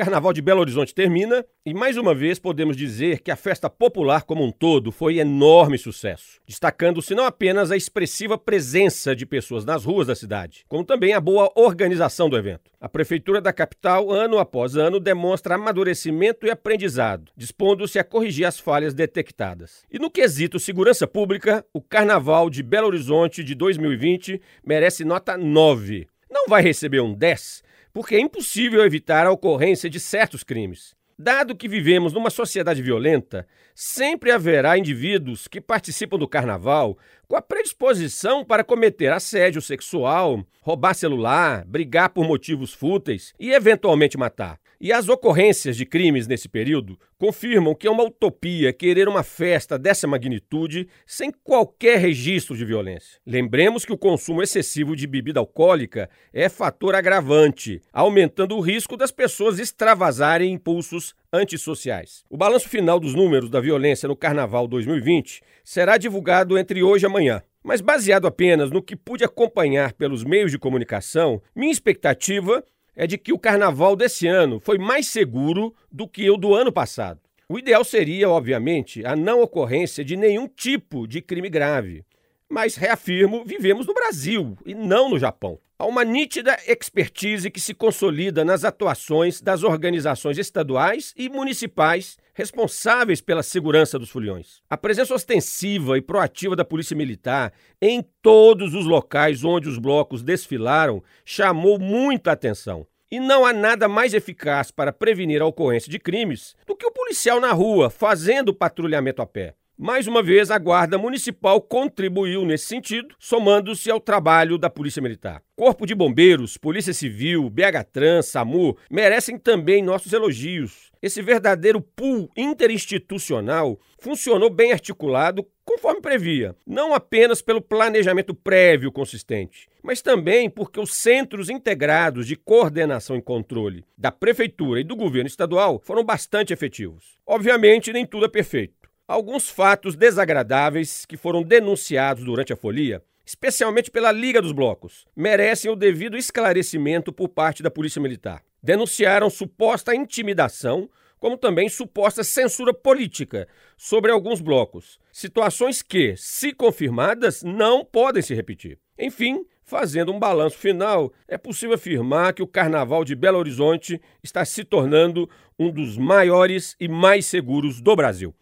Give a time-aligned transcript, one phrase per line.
[0.00, 4.22] Carnaval de Belo Horizonte termina e mais uma vez podemos dizer que a festa popular
[4.22, 9.84] como um todo foi enorme sucesso, destacando-se não apenas a expressiva presença de pessoas nas
[9.84, 12.70] ruas da cidade, como também a boa organização do evento.
[12.80, 18.58] A prefeitura da capital, ano após ano, demonstra amadurecimento e aprendizado, dispondo-se a corrigir as
[18.58, 19.84] falhas detectadas.
[19.92, 26.08] E no quesito segurança pública, o Carnaval de Belo Horizonte de 2020 merece nota 9.
[26.30, 30.94] Não vai receber um 10 porque é impossível evitar a ocorrência de certos crimes.
[31.18, 36.96] Dado que vivemos numa sociedade violenta, sempre haverá indivíduos que participam do carnaval
[37.30, 44.18] com a predisposição para cometer assédio sexual, roubar celular, brigar por motivos fúteis e eventualmente
[44.18, 44.58] matar.
[44.80, 49.78] E as ocorrências de crimes nesse período confirmam que é uma utopia querer uma festa
[49.78, 53.20] dessa magnitude sem qualquer registro de violência.
[53.26, 59.12] Lembremos que o consumo excessivo de bebida alcoólica é fator agravante, aumentando o risco das
[59.12, 62.24] pessoas extravasarem impulsos antissociais.
[62.30, 67.06] O balanço final dos números da violência no Carnaval 2020 será divulgado entre hoje e
[67.06, 67.19] amanhã.
[67.62, 72.64] Mas baseado apenas no que pude acompanhar pelos meios de comunicação, minha expectativa
[72.96, 76.72] é de que o carnaval desse ano foi mais seguro do que o do ano
[76.72, 77.20] passado.
[77.48, 82.04] O ideal seria, obviamente, a não ocorrência de nenhum tipo de crime grave.
[82.52, 85.60] Mas, reafirmo, vivemos no Brasil e não no Japão.
[85.78, 93.20] Há uma nítida expertise que se consolida nas atuações das organizações estaduais e municipais responsáveis
[93.20, 94.62] pela segurança dos foliões.
[94.68, 100.20] A presença ostensiva e proativa da Polícia Militar em todos os locais onde os blocos
[100.20, 102.84] desfilaram chamou muita atenção.
[103.12, 106.92] E não há nada mais eficaz para prevenir a ocorrência de crimes do que o
[106.92, 109.54] policial na rua fazendo patrulhamento a pé.
[109.82, 115.42] Mais uma vez, a Guarda Municipal contribuiu nesse sentido, somando-se ao trabalho da Polícia Militar.
[115.56, 120.92] Corpo de Bombeiros, Polícia Civil, BH Trans, SAMU merecem também nossos elogios.
[121.00, 129.66] Esse verdadeiro pool interinstitucional funcionou bem articulado, conforme previa, não apenas pelo planejamento prévio consistente,
[129.82, 135.26] mas também porque os centros integrados de coordenação e controle da Prefeitura e do governo
[135.26, 137.18] estadual foram bastante efetivos.
[137.26, 138.79] Obviamente, nem tudo é perfeito.
[139.10, 145.68] Alguns fatos desagradáveis que foram denunciados durante a folia, especialmente pela Liga dos Blocos, merecem
[145.68, 148.40] o devido esclarecimento por parte da Polícia Militar.
[148.62, 150.88] Denunciaram suposta intimidação,
[151.18, 158.32] como também suposta censura política sobre alguns blocos, situações que, se confirmadas, não podem se
[158.32, 158.78] repetir.
[158.96, 164.44] Enfim, Fazendo um balanço final, é possível afirmar que o Carnaval de Belo Horizonte está
[164.44, 168.34] se tornando um dos maiores e mais seguros do Brasil.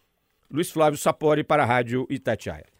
[0.51, 2.78] Luiz Flávio Sapori para a Rádio Itatiaia.